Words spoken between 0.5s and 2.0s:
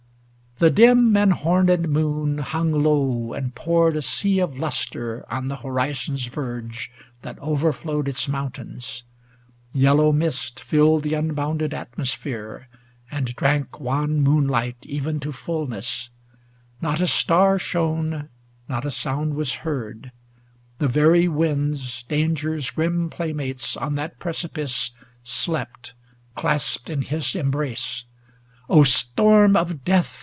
The dim and horned